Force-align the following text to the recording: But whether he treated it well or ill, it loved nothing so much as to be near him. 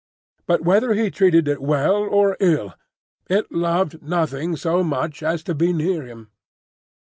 But 0.47 0.61
whether 0.61 0.95
he 0.95 1.11
treated 1.11 1.47
it 1.47 1.61
well 1.61 1.97
or 1.97 2.35
ill, 2.39 2.73
it 3.29 3.51
loved 3.51 4.01
nothing 4.01 4.55
so 4.55 4.83
much 4.83 5.21
as 5.21 5.43
to 5.43 5.53
be 5.53 5.73
near 5.73 6.01
him. 6.07 6.31